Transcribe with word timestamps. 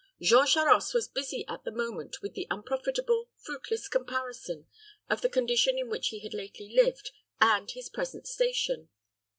Jean 0.19 0.47
Charost 0.47 0.95
was 0.95 1.07
busy 1.07 1.45
at 1.47 1.63
the 1.63 1.69
moment 1.69 2.23
with 2.23 2.33
the 2.33 2.47
unprofitable, 2.49 3.29
fruitless 3.37 3.87
comparison 3.87 4.65
of 5.11 5.21
the 5.21 5.29
condition 5.29 5.77
in 5.77 5.89
which 5.89 6.07
he 6.07 6.21
had 6.21 6.33
lately 6.33 6.73
lived 6.73 7.11
and 7.39 7.69
his 7.69 7.87
present 7.87 8.25
station. 8.25 8.89